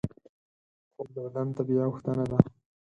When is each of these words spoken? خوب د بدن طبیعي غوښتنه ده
خوب 0.93 1.07
د 1.15 1.17
بدن 1.25 1.47
طبیعي 1.57 1.85
غوښتنه 1.91 2.23
ده 2.31 2.37